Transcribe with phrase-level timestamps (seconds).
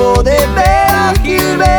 [0.00, 1.69] Vengo de ver a Gilberto el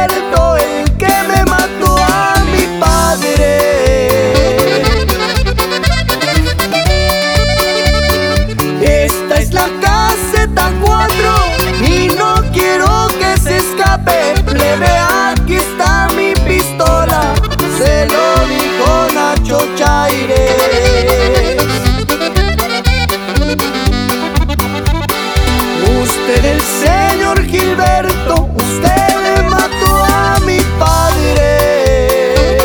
[27.11, 32.58] señor Gilberto, usted le mató a mi padre.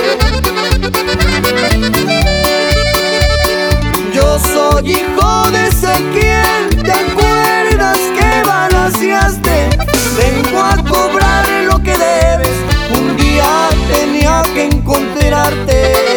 [4.12, 9.68] Yo soy hijo de Ezequiel, ¿te acuerdas que balanceaste?
[10.16, 12.56] Vengo a cobrar lo que debes,
[12.98, 16.15] un día tenía que encontrarte.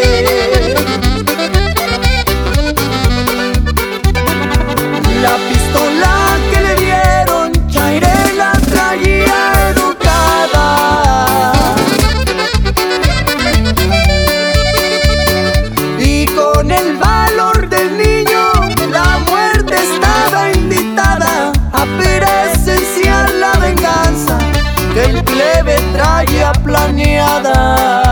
[25.64, 28.09] que planeada.